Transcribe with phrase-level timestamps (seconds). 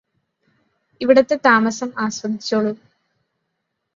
[1.01, 2.71] ഇവിടത്തെ താമസം ആസ്വദിച്ചോളു